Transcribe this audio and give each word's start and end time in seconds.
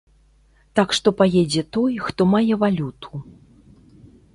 Так 0.79 0.95
што 0.99 1.13
паедзе 1.21 1.63
той, 1.79 1.93
хто 2.09 2.21
мае 2.35 2.53
валюту. 2.67 3.25